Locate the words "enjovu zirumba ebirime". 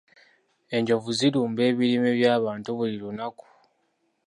0.75-2.09